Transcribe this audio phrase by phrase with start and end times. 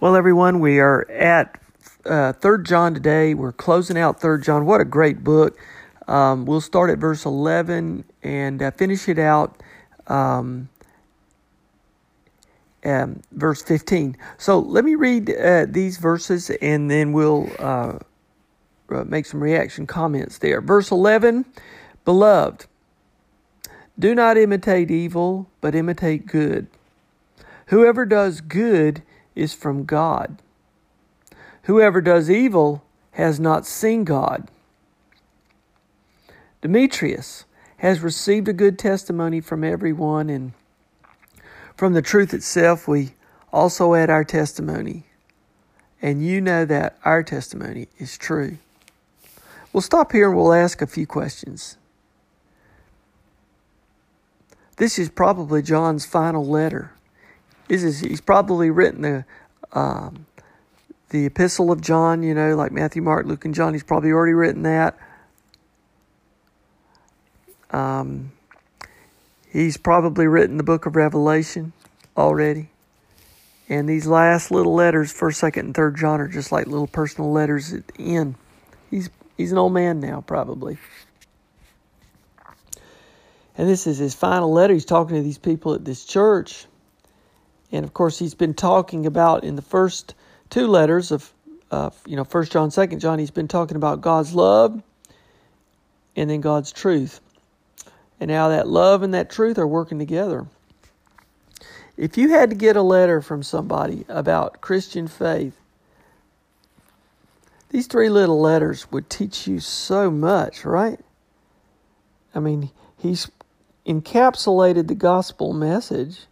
[0.00, 1.60] Well, everyone, we are at
[2.06, 3.34] uh, Third John today.
[3.34, 4.64] We're closing out Third John.
[4.64, 5.58] What a great book!
[6.06, 9.60] Um, we'll start at verse eleven and uh, finish it out.
[10.06, 10.68] Um,
[12.84, 14.16] um, verse 15.
[14.36, 17.98] So let me read uh, these verses and then we'll uh,
[18.90, 20.60] uh make some reaction comments there.
[20.60, 21.44] Verse 11
[22.04, 22.66] Beloved,
[23.98, 26.68] do not imitate evil, but imitate good.
[27.66, 29.02] Whoever does good
[29.38, 30.42] is from God.
[31.62, 34.48] Whoever does evil has not seen God.
[36.60, 37.44] Demetrius
[37.78, 40.52] has received a good testimony from everyone, and
[41.76, 43.12] from the truth itself, we
[43.52, 45.04] also add our testimony.
[46.02, 48.58] And you know that our testimony is true.
[49.72, 51.76] We'll stop here and we'll ask a few questions.
[54.76, 56.92] This is probably John's final letter
[57.68, 59.24] is, is he's probably written the
[59.72, 60.26] um,
[61.10, 63.72] the epistle of John, you know, like Matthew, Mark, Luke, and John.
[63.72, 64.98] He's probably already written that.
[67.70, 68.32] Um,
[69.50, 71.72] he's probably written the book of Revelation
[72.16, 72.68] already.
[73.68, 77.30] And these last little letters, first, second, and third John, are just like little personal
[77.30, 78.34] letters at the end.
[78.90, 80.78] He's he's an old man now, probably.
[83.56, 84.72] And this is his final letter.
[84.72, 86.66] He's talking to these people at this church.
[87.70, 90.14] And of course, he's been talking about in the first
[90.50, 91.32] two letters of,
[91.70, 93.18] uh, you know, First John, Second John.
[93.18, 94.82] He's been talking about God's love
[96.16, 97.20] and then God's truth,
[98.18, 100.46] and how that love and that truth are working together.
[101.96, 105.56] If you had to get a letter from somebody about Christian faith,
[107.70, 110.98] these three little letters would teach you so much, right?
[112.34, 113.30] I mean, he's
[113.86, 116.26] encapsulated the gospel message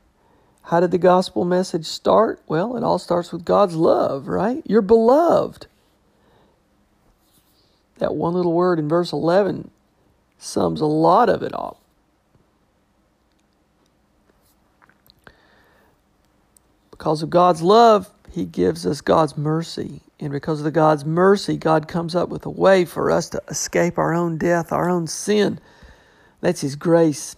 [0.66, 2.42] how did the gospel message start?
[2.48, 4.64] Well, it all starts with God's love, right?
[4.66, 5.68] You're beloved.
[7.98, 9.70] That one little word in verse 11
[10.38, 11.80] sums a lot of it up.
[16.90, 20.00] Because of God's love, He gives us God's mercy.
[20.18, 23.42] And because of the God's mercy, God comes up with a way for us to
[23.48, 25.60] escape our own death, our own sin.
[26.40, 27.36] That's His grace.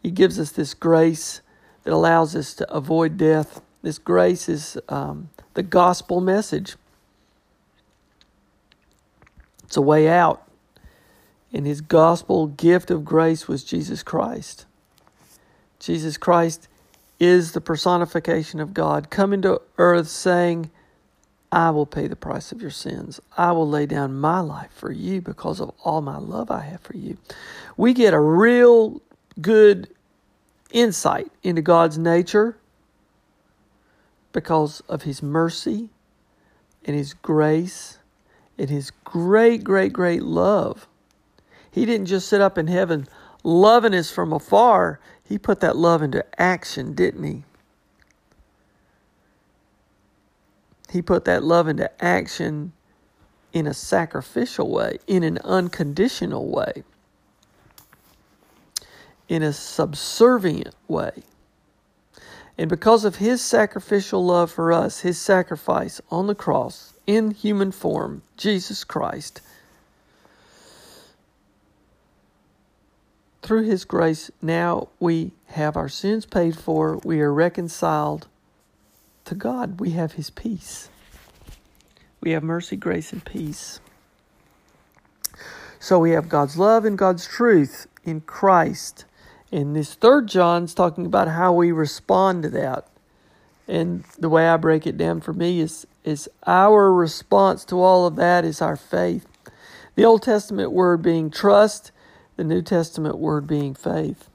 [0.00, 1.40] He gives us this grace
[1.84, 3.60] that allows us to avoid death.
[3.82, 6.76] This grace is um, the gospel message.
[9.64, 10.48] It's a way out.
[11.52, 14.66] And his gospel gift of grace was Jesus Christ.
[15.78, 16.68] Jesus Christ
[17.20, 20.70] is the personification of God coming to earth saying,
[21.52, 23.20] I will pay the price of your sins.
[23.36, 26.80] I will lay down my life for you because of all my love I have
[26.80, 27.16] for you.
[27.76, 29.00] We get a real
[29.40, 29.88] good
[30.74, 32.58] insight into God's nature
[34.32, 35.88] because of His mercy
[36.84, 37.98] and His grace
[38.58, 40.86] and His great, great, great love.
[41.70, 43.06] He didn't just sit up in heaven
[43.42, 47.44] loving us from afar, He put that love into action, didn't He?
[50.90, 52.72] He put that love into action
[53.52, 56.84] in a sacrificial way, in an unconditional way
[59.28, 61.22] in a subservient way.
[62.56, 67.72] And because of his sacrificial love for us, his sacrifice on the cross in human
[67.72, 69.40] form, Jesus Christ,
[73.42, 76.98] through his grace, now we have our sins paid for.
[77.04, 78.26] We are reconciled
[79.24, 79.80] to God.
[79.80, 80.88] We have His peace.
[82.20, 83.80] We have mercy, grace, and peace.
[85.78, 89.04] So we have God's love and God's truth in Christ.
[89.54, 92.88] And this third John's talking about how we respond to that.
[93.68, 98.04] And the way I break it down for me is, is our response to all
[98.04, 99.28] of that is our faith.
[99.94, 101.92] The Old Testament word being trust,
[102.34, 104.28] the New Testament word being faith.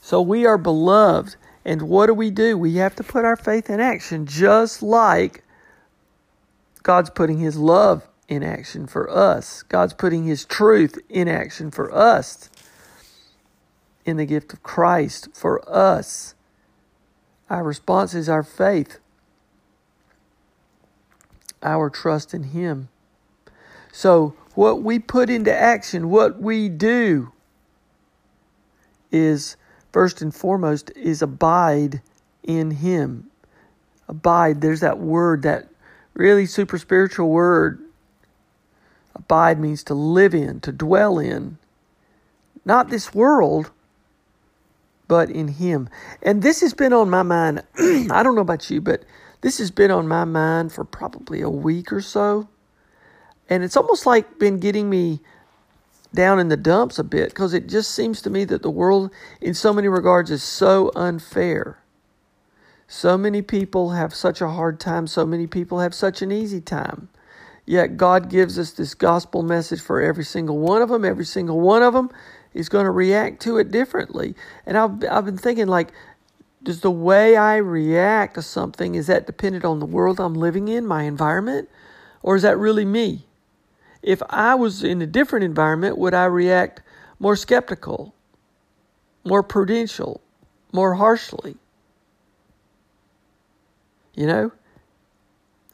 [0.00, 1.36] So we are beloved.
[1.62, 2.56] And what do we do?
[2.56, 5.44] We have to put our faith in action, just like
[6.82, 9.62] God's putting His love in action for us.
[9.64, 12.48] God's putting His truth in action for us
[14.04, 16.34] in the gift of Christ for us.
[17.48, 18.98] Our response is our faith,
[21.62, 22.88] our trust in Him.
[23.92, 27.32] So, what we put into action, what we do,
[29.10, 29.56] is
[29.92, 32.00] first and foremost is abide
[32.42, 33.30] in Him.
[34.08, 35.68] Abide, there's that word, that
[36.14, 37.84] really super spiritual word.
[39.14, 41.58] Abide means to live in, to dwell in.
[42.64, 43.70] Not this world,
[45.10, 45.88] but in Him.
[46.22, 47.64] And this has been on my mind.
[47.76, 49.02] I don't know about you, but
[49.40, 52.48] this has been on my mind for probably a week or so.
[53.48, 55.18] And it's almost like been getting me
[56.14, 59.10] down in the dumps a bit because it just seems to me that the world,
[59.40, 61.80] in so many regards, is so unfair.
[62.86, 66.60] So many people have such a hard time, so many people have such an easy
[66.60, 67.08] time.
[67.66, 71.04] Yet God gives us this gospel message for every single one of them.
[71.04, 72.10] Every single one of them
[72.54, 74.34] is going to react to it differently.
[74.66, 75.92] And I've, I've been thinking, like,
[76.62, 80.68] does the way I react to something, is that dependent on the world I'm living
[80.68, 81.68] in, my environment?
[82.22, 83.26] Or is that really me?
[84.02, 86.82] If I was in a different environment, would I react
[87.18, 88.14] more skeptical,
[89.24, 90.20] more prudential,
[90.72, 91.56] more harshly?
[94.14, 94.52] You know?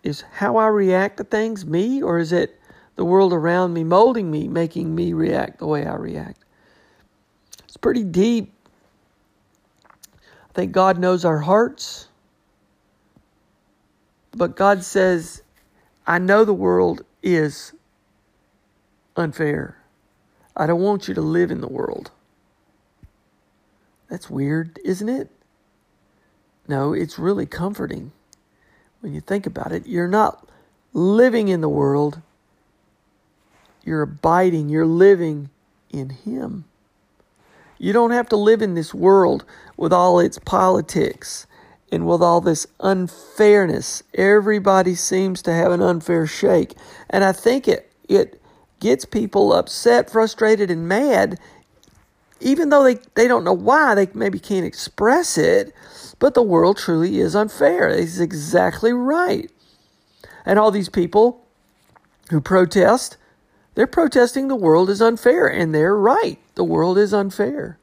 [0.05, 2.61] Is how I react to things me, or is it
[2.95, 6.46] the world around me molding me, making me react the way I react?
[7.77, 8.55] It's pretty deep.
[9.85, 12.09] I think God knows our hearts.
[14.35, 15.43] But God says,
[16.07, 17.75] I know the world is
[19.15, 19.77] unfair.
[20.57, 22.11] I don't want you to live in the world.
[24.09, 25.31] That's weird, isn't it?
[26.67, 28.11] No, it's really comforting
[29.03, 29.87] when you think about it.
[29.87, 30.49] You're not
[30.95, 32.23] living in the world,
[33.85, 35.51] you're abiding, you're living
[35.91, 36.65] in Him.
[37.79, 39.45] You don't have to live in this world
[39.77, 41.47] with all its politics
[41.93, 44.03] and with all this unfairness.
[44.15, 46.75] Everybody seems to have an unfair shake.
[47.11, 48.41] And I think it, it
[48.81, 51.39] gets people upset, frustrated, and mad,
[52.41, 53.95] even though they, they don't know why.
[53.95, 55.73] They maybe can't express it,
[56.19, 57.89] but the world truly is unfair.
[57.89, 59.51] It's exactly right.
[60.45, 61.45] And all these people
[62.31, 63.17] who protest,
[63.75, 66.39] they're protesting the world is unfair, and they're right.
[66.57, 67.79] The world is unfair.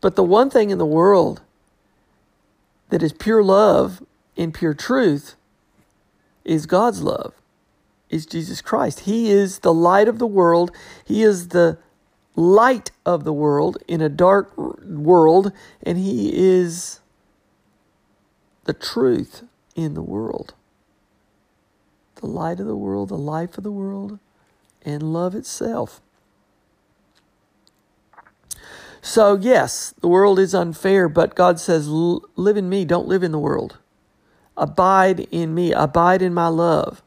[0.00, 1.42] But the one thing in the world
[2.90, 4.02] that is pure love
[4.36, 5.36] and pure truth
[6.44, 7.34] is God's love,
[8.10, 9.00] is Jesus Christ.
[9.00, 10.72] He is the light of the world.
[11.04, 11.78] He is the
[12.36, 17.00] light of the world in a dark world, and He is
[18.64, 19.42] the truth
[19.74, 20.54] in the world.
[22.16, 24.18] The light of the world, the life of the world
[24.84, 26.00] and love itself.
[29.02, 33.32] So, yes, the world is unfair, but God says, Live in me, don't live in
[33.32, 33.78] the world.
[34.56, 37.02] Abide in me, abide in my love.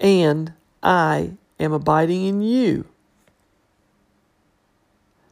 [0.00, 2.86] And I am abiding in you.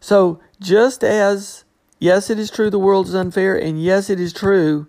[0.00, 1.64] So, just as,
[1.98, 4.86] yes, it is true the world is unfair, and yes, it is true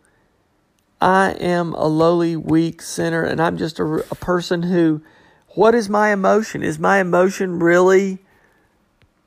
[1.02, 5.02] I am a lowly, weak sinner, and I'm just a, a person who,
[5.50, 6.62] what is my emotion?
[6.62, 8.20] Is my emotion really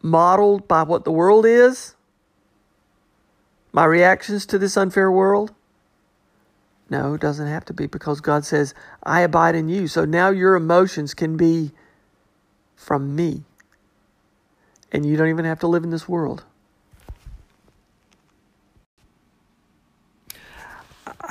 [0.03, 1.95] modeled by what the world is?
[3.73, 5.55] My reactions to this unfair world?
[6.91, 9.89] No, it doesn't have to be because God says, I abide in you.
[9.89, 11.73] So now your emotions can be
[12.77, 13.45] from me.
[14.93, 16.45] And you don't even have to live in this world.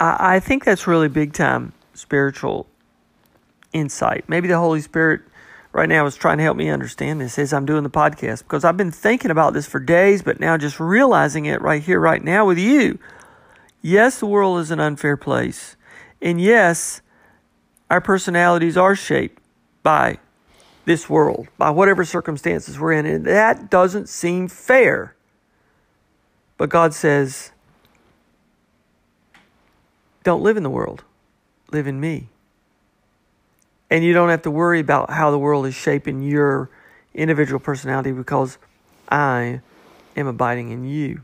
[0.03, 2.67] I, think that's really big time spiritual
[3.71, 4.27] insight.
[4.27, 5.21] Maybe the Holy Spirit
[5.73, 8.63] right now is trying to help me understand this as I'm doing the podcast because
[8.63, 12.23] I've been thinking about this for days, but now just realizing it right here, right
[12.23, 12.97] now with you.
[13.81, 15.75] Yes, the world is an unfair place.
[16.19, 17.01] And yes,
[17.89, 19.41] our personalities are shaped
[19.83, 20.17] by
[20.85, 23.05] this world by whatever circumstances we're in.
[23.05, 25.15] And that doesn't seem fair.
[26.57, 27.51] But God says,
[30.23, 31.03] don't live in the world,
[31.71, 32.29] live in me.
[33.89, 36.69] And you don't have to worry about how the world is shaping your
[37.13, 38.57] individual personality because
[39.09, 39.61] I
[40.15, 41.21] am abiding in you.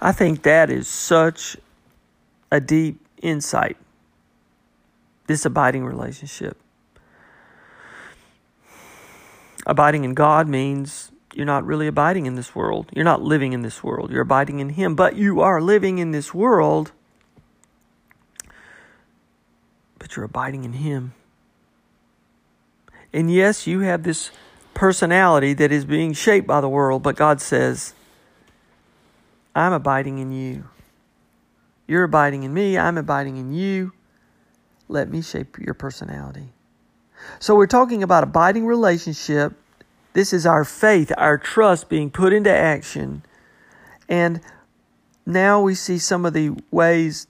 [0.00, 1.56] I think that is such
[2.52, 3.76] a deep insight,
[5.26, 6.56] this abiding relationship.
[9.66, 12.90] Abiding in God means you're not really abiding in this world.
[12.94, 14.10] You're not living in this world.
[14.10, 16.92] You're abiding in Him, but you are living in this world,
[19.98, 21.14] but you're abiding in Him.
[23.12, 24.30] And yes, you have this
[24.74, 27.94] personality that is being shaped by the world, but God says,
[29.54, 30.68] I'm abiding in you.
[31.86, 32.78] You're abiding in me.
[32.78, 33.92] I'm abiding in you.
[34.88, 36.48] Let me shape your personality.
[37.40, 39.54] So we're talking about abiding relationship.
[40.12, 43.22] This is our faith, our trust being put into action.
[44.08, 44.40] And
[45.26, 47.26] now we see some of the ways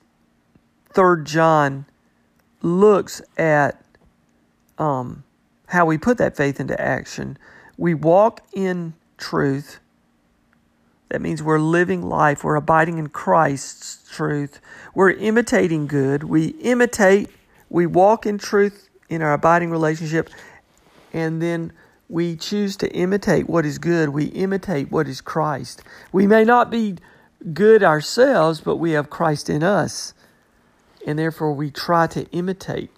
[0.91, 1.87] Third John
[2.63, 3.85] looks at
[4.79, 5.25] um,
[5.67, 7.39] how we put that faith into action.
[7.77, 9.81] We walk in truth.
[11.11, 12.45] That means we're living life.
[12.45, 14.61] We're abiding in Christ's truth.
[14.95, 16.25] We're imitating good.
[16.25, 17.31] We imitate,
[17.69, 20.31] we walk in truth in our abiding relationship,
[21.13, 21.73] and then
[22.09, 24.11] we choose to imitate what is good.
[24.11, 25.83] We imitate what is Christ.
[26.13, 26.97] We may not be
[27.53, 30.15] good ourselves, but we have Christ in us.
[31.07, 32.91] And therefore, we try to imitate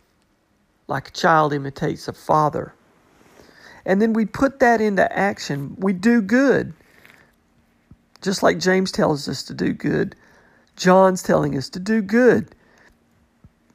[0.90, 2.74] like a child imitates a father.
[3.86, 5.76] And then we put that into action.
[5.78, 6.74] We do good.
[8.20, 10.14] Just like James tells us to do good,
[10.76, 12.54] John's telling us to do good.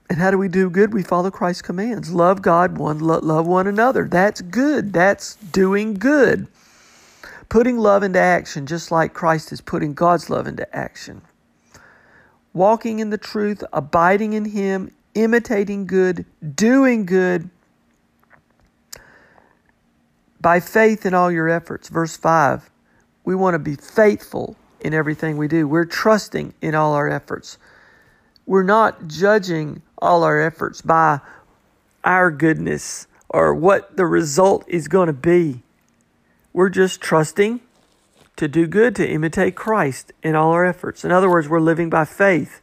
[0.09, 0.93] And how do we do good?
[0.93, 2.13] We follow Christ's commands.
[2.13, 4.07] Love God, one love one another.
[4.07, 4.93] That's good.
[4.93, 6.47] That's doing good.
[7.49, 11.21] Putting love into action just like Christ is putting God's love into action.
[12.53, 17.49] Walking in the truth, abiding in him, imitating good, doing good
[20.39, 21.89] by faith in all your efforts.
[21.89, 22.69] Verse 5
[23.25, 25.67] we want to be faithful in everything we do.
[25.67, 27.57] We're trusting in all our efforts.
[28.45, 31.19] We're not judging all our efforts by
[32.03, 35.63] our goodness or what the result is going to be.
[36.53, 37.61] We're just trusting
[38.35, 41.03] to do good, to imitate Christ in all our efforts.
[41.03, 42.61] In other words, we're living by faith.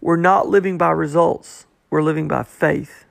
[0.00, 3.03] We're not living by results, we're living by faith.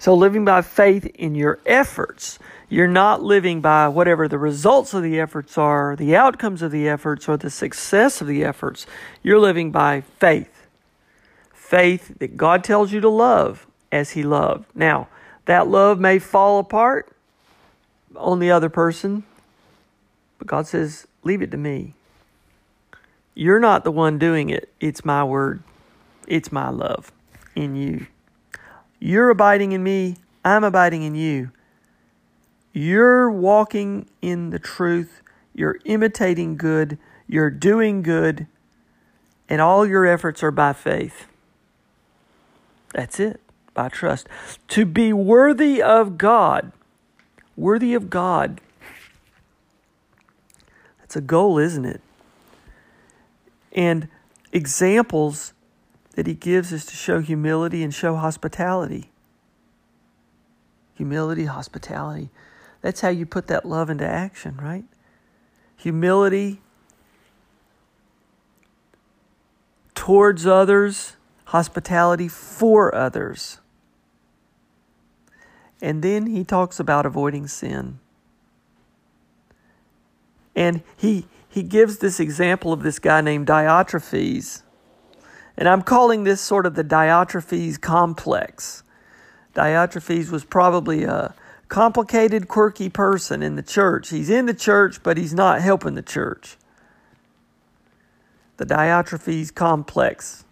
[0.00, 2.38] So, living by faith in your efforts,
[2.70, 6.88] you're not living by whatever the results of the efforts are, the outcomes of the
[6.88, 8.86] efforts, or the success of the efforts.
[9.22, 10.66] You're living by faith.
[11.52, 14.64] Faith that God tells you to love as He loved.
[14.74, 15.08] Now,
[15.44, 17.14] that love may fall apart
[18.16, 19.24] on the other person,
[20.38, 21.92] but God says, Leave it to me.
[23.34, 25.62] You're not the one doing it, it's my word,
[26.26, 27.12] it's my love
[27.54, 28.06] in you.
[29.00, 31.50] You're abiding in me, I'm abiding in you.
[32.72, 35.22] You're walking in the truth,
[35.54, 38.46] you're imitating good, you're doing good,
[39.48, 41.26] and all your efforts are by faith.
[42.92, 43.40] That's it,
[43.72, 44.28] by trust.
[44.68, 46.72] To be worthy of God,
[47.56, 48.60] worthy of God.
[50.98, 52.02] That's a goal, isn't it?
[53.72, 54.08] And
[54.52, 55.54] examples
[56.14, 59.10] that he gives is to show humility and show hospitality.
[60.94, 62.30] Humility, hospitality.
[62.82, 64.84] That's how you put that love into action, right?
[65.76, 66.60] Humility
[69.94, 73.60] towards others, hospitality for others.
[75.80, 77.98] And then he talks about avoiding sin.
[80.54, 84.62] And he he gives this example of this guy named Diotrephes
[85.60, 88.82] and I'm calling this sort of the Diotrephes complex.
[89.54, 91.34] Diotrephes was probably a
[91.68, 94.08] complicated, quirky person in the church.
[94.08, 96.56] He's in the church, but he's not helping the church.
[98.56, 100.44] The Diotrephes complex.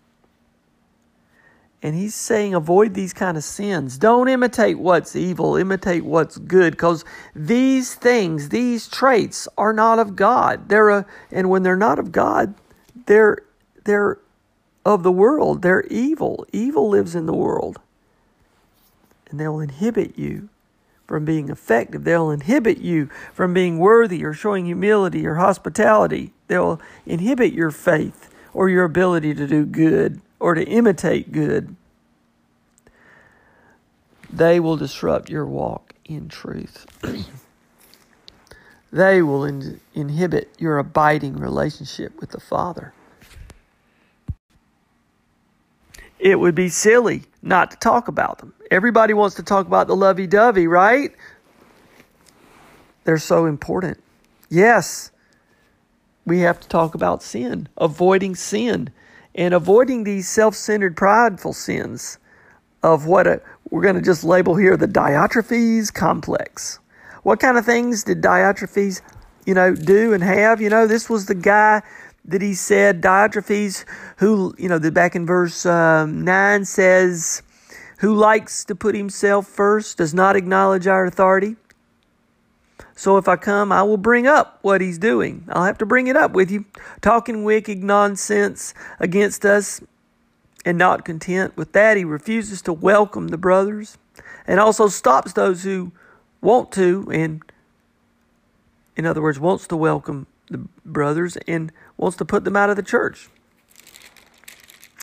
[1.82, 3.96] And he's saying avoid these kind of sins.
[3.96, 10.16] Don't imitate what's evil, imitate what's good because these things, these traits are not of
[10.16, 10.68] God.
[10.68, 12.54] They're a, and when they're not of God,
[13.06, 13.38] they're
[13.84, 14.18] they're
[14.94, 15.60] of the world.
[15.60, 16.46] They're evil.
[16.50, 17.78] Evil lives in the world.
[19.30, 20.48] And they'll inhibit you
[21.06, 22.04] from being effective.
[22.04, 26.32] They'll inhibit you from being worthy or showing humility or hospitality.
[26.46, 31.76] They'll inhibit your faith or your ability to do good or to imitate good.
[34.30, 36.86] They will disrupt your walk in truth.
[38.92, 42.94] they will in- inhibit your abiding relationship with the Father.
[46.18, 48.52] It would be silly not to talk about them.
[48.70, 51.12] Everybody wants to talk about the lovey dovey, right?
[53.04, 54.02] They're so important.
[54.50, 55.10] Yes,
[56.26, 58.90] we have to talk about sin, avoiding sin,
[59.34, 62.18] and avoiding these self centered, prideful sins
[62.82, 66.78] of what a, we're going to just label here the Diotrephes complex.
[67.22, 69.00] What kind of things did Diotrephes,
[69.46, 70.60] you know, do and have?
[70.60, 71.82] You know, this was the guy
[72.24, 73.84] that he said, Diotrephes,
[74.18, 77.42] who, you know, the back in verse um, 9 says,
[77.98, 81.56] who likes to put himself first, does not acknowledge our authority.
[82.94, 85.44] So if I come, I will bring up what he's doing.
[85.48, 86.64] I'll have to bring it up with you.
[87.00, 89.80] Talking wicked nonsense against us
[90.64, 93.98] and not content with that, he refuses to welcome the brothers
[94.46, 95.92] and also stops those who
[96.40, 97.42] want to and
[98.96, 102.76] in other words wants to welcome the brothers and wants to put them out of
[102.76, 103.28] the church.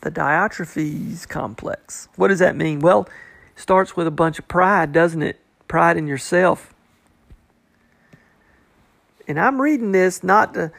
[0.02, 2.08] The Diotrephes complex.
[2.16, 2.80] What does that mean?
[2.80, 3.02] Well,
[3.56, 5.40] it starts with a bunch of pride, doesn't it?
[5.68, 6.74] Pride in yourself.
[9.28, 10.72] And I'm reading this not to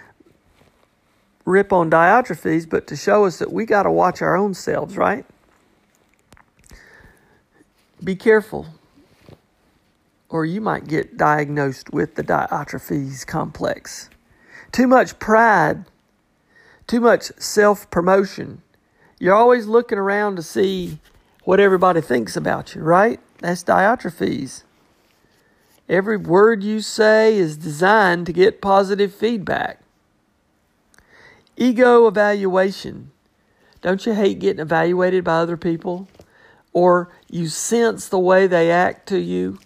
[1.44, 4.96] rip on Diotrephes, but to show us that we got to watch our own selves,
[4.96, 5.24] right?
[8.04, 8.66] Be careful,
[10.28, 14.10] or you might get diagnosed with the Diotrephes complex.
[14.76, 15.86] Too much pride,
[16.86, 18.60] too much self promotion.
[19.18, 20.98] You're always looking around to see
[21.44, 23.18] what everybody thinks about you, right?
[23.38, 24.64] That's Diotrephes.
[25.88, 29.80] Every word you say is designed to get positive feedback.
[31.56, 33.12] Ego evaluation.
[33.80, 36.06] Don't you hate getting evaluated by other people?
[36.74, 39.58] Or you sense the way they act to you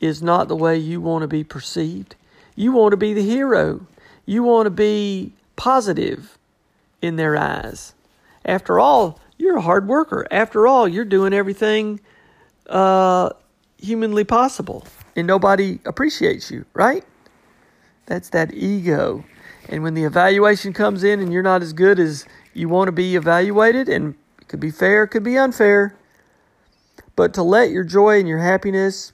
[0.00, 2.14] is not the way you want to be perceived?
[2.54, 3.86] You want to be the hero.
[4.30, 6.38] You want to be positive
[7.02, 7.94] in their eyes.
[8.44, 10.24] After all, you're a hard worker.
[10.30, 11.98] After all, you're doing everything
[12.68, 13.30] uh,
[13.78, 17.04] humanly possible, and nobody appreciates you, right?
[18.06, 19.24] That's that ego.
[19.68, 22.92] And when the evaluation comes in and you're not as good as you want to
[22.92, 25.96] be evaluated, and it could be fair, it could be unfair,
[27.16, 29.12] but to let your joy and your happiness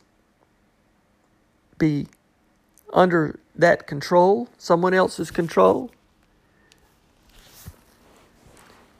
[1.79, 2.07] be
[2.93, 5.91] under that control, someone else's control,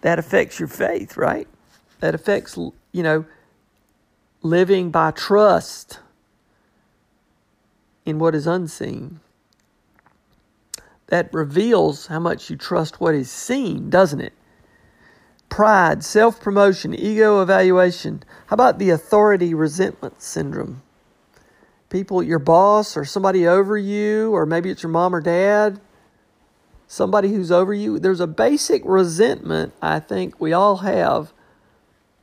[0.01, 1.49] that affects your faith, right?
[2.01, 3.25] That affects, you know,
[4.43, 6.01] living by trust
[8.05, 9.21] in what is unseen.
[11.09, 14.33] That reveals how much you trust what is seen, doesn't it?
[15.49, 18.23] Pride, self promotion, ego evaluation.
[18.47, 20.83] How about the authority resentment syndrome?
[21.97, 25.81] People, your boss or somebody over you, or maybe it's your mom or dad,
[26.87, 27.99] somebody who's over you.
[27.99, 31.33] There's a basic resentment I think we all have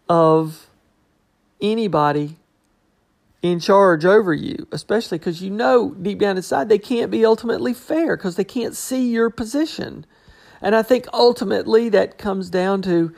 [0.07, 0.69] of
[1.59, 2.37] anybody
[3.41, 7.73] in charge over you, especially because you know deep down inside they can't be ultimately
[7.73, 10.05] fair because they can't see your position.
[10.61, 13.11] And I think ultimately that comes down to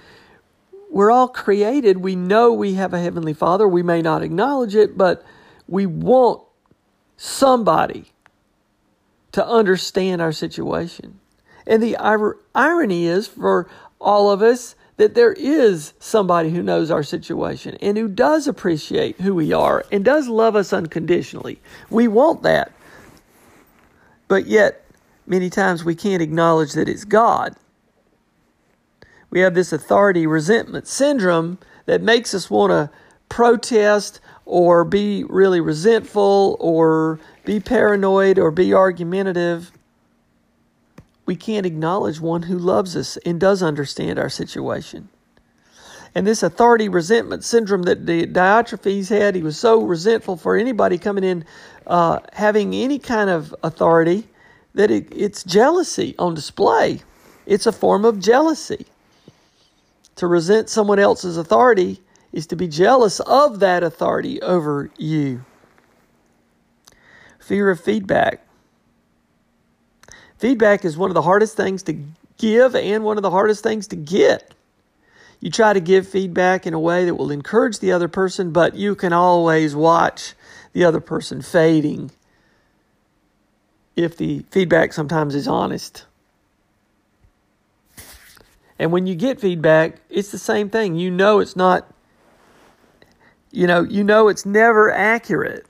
[0.89, 1.97] we're all created.
[1.97, 3.67] We know we have a Heavenly Father.
[3.67, 5.25] We may not acknowledge it, but
[5.67, 6.44] we want
[7.17, 8.11] somebody
[9.31, 11.19] to understand our situation.
[11.67, 13.67] And the ir- irony is for
[13.99, 19.19] all of us that there is somebody who knows our situation and who does appreciate
[19.19, 21.59] who we are and does love us unconditionally.
[21.89, 22.71] We want that.
[24.27, 24.85] But yet,
[25.27, 27.55] many times we can't acknowledge that it's God.
[29.29, 32.89] We have this authority resentment syndrome that makes us want to
[33.27, 39.71] protest or be really resentful or be paranoid or be argumentative,
[41.25, 45.09] we can't acknowledge one who loves us and does understand our situation.
[46.13, 51.25] And this authority resentment syndrome that Diotrephes had, he was so resentful for anybody coming
[51.25, 51.43] in
[51.87, 54.27] uh, having any kind of authority
[54.75, 57.01] that it, it's jealousy on display.
[57.45, 58.85] It's a form of jealousy.
[60.17, 61.99] To resent someone else's authority
[62.35, 65.45] is to be jealous of that authority over you.
[67.39, 68.45] Fear of feedback.
[70.37, 71.97] Feedback is one of the hardest things to
[72.37, 74.53] give and one of the hardest things to get.
[75.39, 78.75] You try to give feedback in a way that will encourage the other person, but
[78.75, 80.33] you can always watch
[80.73, 82.11] the other person fading
[83.95, 86.03] if the feedback sometimes is honest.
[88.77, 90.95] And when you get feedback, it's the same thing.
[90.95, 91.89] You know it's not,
[93.55, 95.65] you know, you know it's never accurate.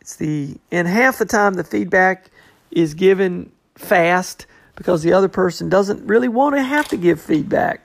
[0.00, 2.30] It's the, and half the time the feedback
[2.70, 7.82] is given fast because the other person doesn't really want to have to give feedback.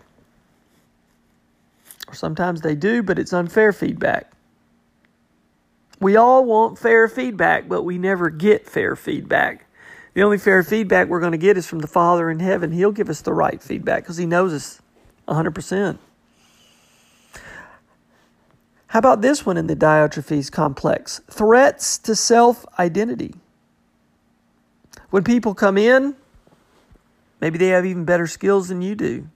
[2.08, 4.32] Or sometimes they do, but it's unfair feedback.
[6.00, 9.66] We all want fair feedback, but we never get fair feedback.
[10.14, 12.72] The only fair feedback we're going to get is from the Father in heaven.
[12.72, 14.82] He'll give us the right feedback because He knows us
[15.28, 16.00] 100%.
[18.88, 21.20] How about this one in the Diotrephes complex?
[21.30, 23.36] Threats to self identity.
[25.10, 26.16] When people come in,
[27.40, 29.28] maybe they have even better skills than you do.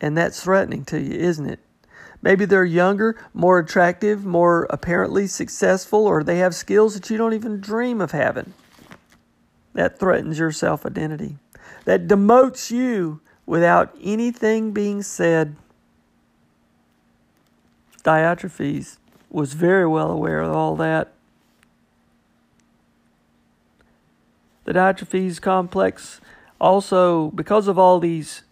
[0.00, 1.60] And that's threatening to you, isn't it?
[2.22, 7.34] Maybe they're younger, more attractive, more apparently successful, or they have skills that you don't
[7.34, 8.54] even dream of having.
[9.74, 11.36] That threatens your self identity.
[11.84, 15.56] That demotes you without anything being said.
[18.04, 18.98] Diotrephes
[19.30, 21.12] was very well aware of all that.
[24.64, 26.20] The Diotrephes complex
[26.60, 28.42] also, because of all these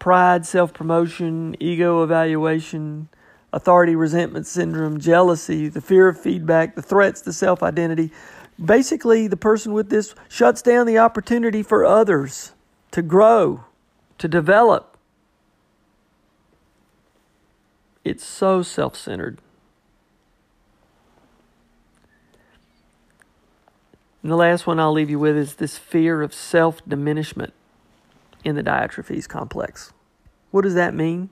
[0.00, 3.08] pride, self promotion, ego evaluation,
[3.52, 8.10] authority resentment syndrome, jealousy, the fear of feedback, the threats to self identity.
[8.62, 12.52] Basically, the person with this shuts down the opportunity for others
[12.90, 13.64] to grow,
[14.18, 14.93] to develop.
[18.04, 19.38] It's so self centered.
[24.22, 27.52] And the last one I'll leave you with is this fear of self diminishment
[28.44, 29.92] in the Diotrephes complex.
[30.50, 31.30] What does that mean?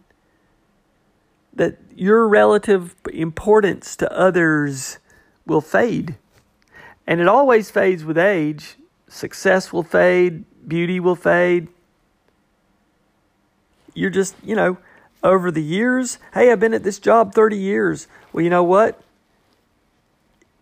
[1.54, 4.98] That your relative importance to others
[5.46, 6.16] will fade.
[7.06, 8.76] And it always fades with age.
[9.08, 11.68] Success will fade, beauty will fade.
[13.94, 14.78] You're just, you know,
[15.22, 18.08] over the years, hey, I've been at this job 30 years.
[18.32, 19.00] Well, you know what?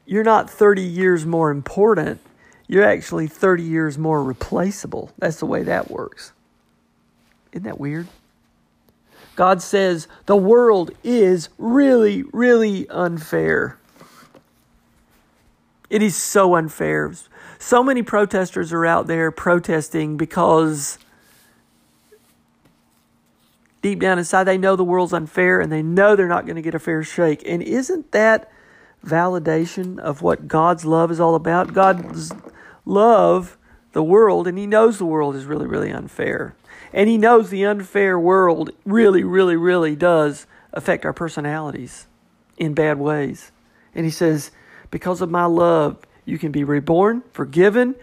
[0.06, 2.20] You're not 30 years more important.
[2.66, 5.12] You're actually 30 years more replaceable.
[5.18, 6.32] That's the way that works.
[7.52, 8.06] Isn't that weird?
[9.36, 13.78] God says the world is really, really unfair.
[15.88, 17.12] It is so unfair.
[17.58, 20.98] So many protesters are out there protesting because
[23.82, 26.62] deep down inside they know the world's unfair and they know they're not going to
[26.62, 27.42] get a fair shake.
[27.46, 28.50] And isn't that
[29.04, 31.72] validation of what God's love is all about?
[31.72, 32.32] God's
[32.84, 33.56] love
[33.92, 36.54] the world and he knows the world is really, really unfair.
[36.92, 42.06] And he knows the unfair world really, really, really does affect our personalities
[42.56, 43.52] in bad ways.
[43.94, 44.50] And he says,
[44.90, 47.94] Because of my love, you can be reborn, forgiven,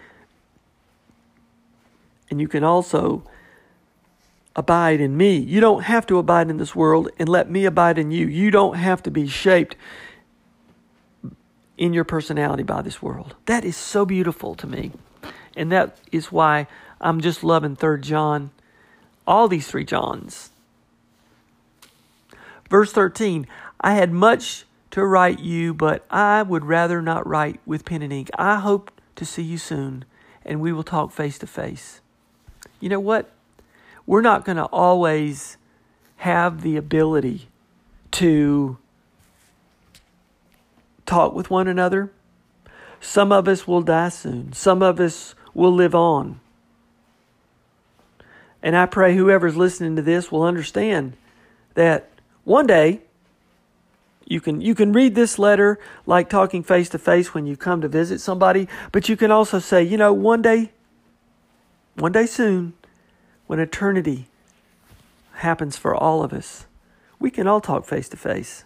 [2.30, 3.24] and you can also
[4.58, 5.38] abide in me.
[5.38, 8.28] You don't have to abide in this world and let me abide in you.
[8.28, 9.76] You don't have to be shaped
[11.78, 13.36] in your personality by this world.
[13.46, 14.92] That is so beautiful to me.
[15.56, 16.68] And that is why
[17.00, 18.52] I'm just loving 3rd John
[19.28, 20.50] all these three Johns.
[22.70, 23.46] Verse 13
[23.80, 28.12] I had much to write you, but I would rather not write with pen and
[28.12, 28.32] ink.
[28.36, 30.06] I hope to see you soon,
[30.44, 32.02] and we will talk face to face.
[32.80, 33.30] You know what?
[34.08, 35.58] We're not going to always
[36.18, 37.50] have the ability
[38.12, 38.78] to
[41.06, 42.12] talk with one another.
[43.02, 46.40] Some of us will die soon, some of us will live on.
[48.64, 51.16] And I pray whoever's listening to this will understand
[51.76, 52.10] that
[52.44, 53.02] one day
[54.26, 57.82] you can you can read this letter like talking face to face when you come
[57.82, 60.72] to visit somebody, but you can also say, you know, one day
[61.96, 62.74] one day soon
[63.48, 64.28] when eternity
[65.34, 66.66] happens for all of us,
[67.20, 68.64] we can all talk face to face.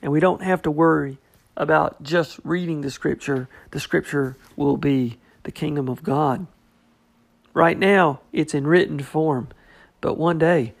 [0.00, 1.18] And we don't have to worry
[1.56, 3.48] about just reading the scripture.
[3.72, 6.46] The scripture will be the kingdom of God.
[7.52, 9.48] Right now, it's in written form,
[10.00, 10.74] but one day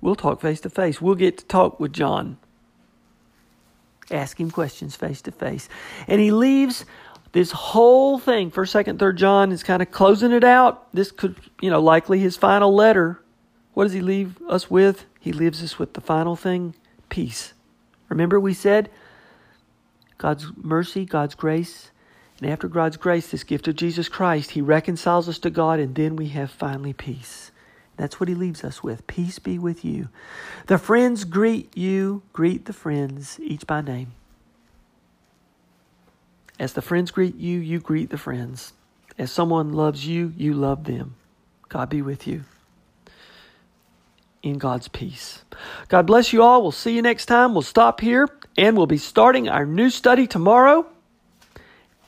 [0.00, 1.00] we'll talk face to face.
[1.00, 2.36] We'll get to talk with John,
[4.10, 5.68] ask him questions face to face.
[6.08, 6.84] And he leaves
[7.36, 10.90] this whole thing, first, second, third John is kind of closing it out.
[10.94, 13.20] This could, you know, likely his final letter.
[13.74, 15.04] What does he leave us with?
[15.20, 16.74] He leaves us with the final thing
[17.10, 17.52] peace.
[18.08, 18.88] Remember, we said
[20.16, 21.90] God's mercy, God's grace,
[22.40, 25.94] and after God's grace, this gift of Jesus Christ, He reconciles us to God, and
[25.94, 27.50] then we have finally peace.
[27.98, 29.06] That's what he leaves us with.
[29.06, 30.08] Peace be with you.
[30.68, 34.12] The friends greet you, greet the friends, each by name.
[36.58, 38.72] As the friends greet you, you greet the friends.
[39.18, 41.16] As someone loves you, you love them.
[41.68, 42.44] God be with you
[44.42, 45.42] in God's peace.
[45.88, 46.62] God bless you all.
[46.62, 47.52] We'll see you next time.
[47.52, 50.86] We'll stop here and we'll be starting our new study tomorrow.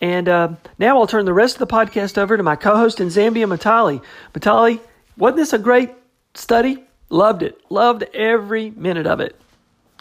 [0.00, 3.00] And uh, now I'll turn the rest of the podcast over to my co host
[3.00, 4.02] in Zambia, Matali.
[4.32, 4.80] Matali,
[5.16, 5.90] wasn't this a great
[6.34, 6.84] study?
[7.10, 7.58] Loved it.
[7.68, 9.34] Loved every minute of it.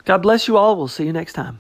[0.06, 0.76] God bless you all.
[0.78, 1.60] We'll see you next time.